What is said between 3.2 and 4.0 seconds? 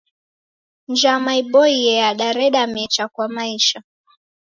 maisha.